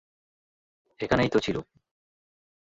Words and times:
এখানেই 0.99 1.29
তো 1.29 1.39
ছিল! 1.39 1.57